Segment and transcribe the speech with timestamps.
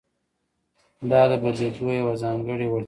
[1.09, 2.77] دا د بدلېدو یوه ځانګړې وړتیا لري.